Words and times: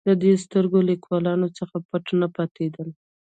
د 0.07 0.09
دې 0.23 0.33
سترګور 0.43 0.83
لیکوالانو 0.91 1.47
څخه 1.57 1.75
پټ 1.89 2.05
نه 2.21 2.27
پاتېدل. 2.35 2.87